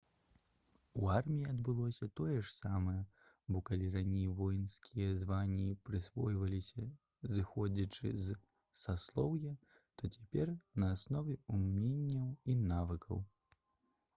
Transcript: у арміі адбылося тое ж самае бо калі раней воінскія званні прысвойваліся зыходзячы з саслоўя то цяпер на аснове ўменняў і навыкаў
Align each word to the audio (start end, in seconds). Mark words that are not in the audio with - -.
у 1.01 1.09
арміі 1.15 1.49
адбылося 1.49 2.05
тое 2.19 2.37
ж 2.45 2.53
самае 2.53 3.01
бо 3.55 3.61
калі 3.69 3.89
раней 3.95 4.31
воінскія 4.39 5.09
званні 5.25 5.67
прысвойваліся 5.89 6.87
зыходзячы 7.35 8.15
з 8.23 8.39
саслоўя 8.85 9.53
то 9.97 10.13
цяпер 10.17 10.55
на 10.81 10.93
аснове 10.97 11.39
ўменняў 11.59 12.27
і 12.51 12.59
навыкаў 12.75 13.23